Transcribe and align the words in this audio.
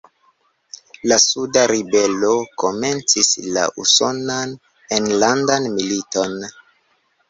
La 1.11 1.19
suda 1.23 1.65
ribelo 1.73 2.33
komencis 2.65 3.31
la 3.53 3.69
Usonan 3.87 4.59
Enlandan 5.01 5.75
Militon. 5.81 6.41